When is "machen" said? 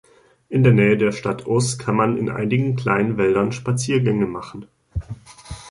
4.25-4.65